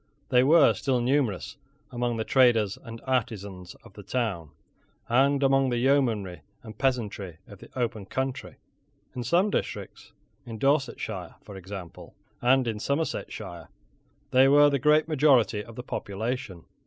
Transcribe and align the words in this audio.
They 0.29 0.41
were 0.41 0.73
still 0.73 0.99
numerous 0.99 1.57
among 1.91 2.17
the 2.17 2.23
traders 2.23 2.75
and 2.81 2.99
artisans 3.05 3.75
of 3.83 3.93
the 3.93 4.01
towns, 4.01 4.49
and 5.07 5.43
among 5.43 5.69
the 5.69 5.77
yeomanry 5.77 6.41
and 6.63 6.75
peasantry 6.75 7.37
of 7.45 7.59
the 7.59 7.69
open 7.79 8.07
country. 8.07 8.55
In 9.13 9.23
some 9.23 9.51
districts, 9.51 10.11
in 10.43 10.57
Dorsetshire 10.57 11.35
for 11.43 11.55
example, 11.55 12.15
and 12.41 12.67
in 12.67 12.79
Somersetshire, 12.79 13.69
they 14.31 14.47
were 14.47 14.71
the 14.71 14.79
great 14.79 15.07
majority 15.07 15.63
of 15.63 15.75
the 15.75 15.83
population. 15.83 16.65